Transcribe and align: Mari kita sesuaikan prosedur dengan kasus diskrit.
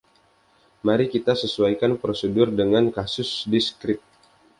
Mari 0.87 1.05
kita 1.13 1.33
sesuaikan 1.41 1.91
prosedur 2.03 2.47
dengan 2.59 2.85
kasus 2.97 3.29
diskrit. 3.53 4.01